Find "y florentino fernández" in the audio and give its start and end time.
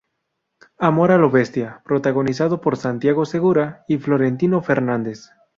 3.87-5.29